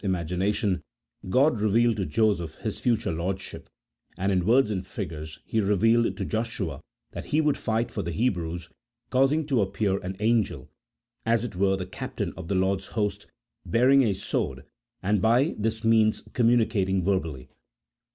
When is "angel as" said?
10.19-11.43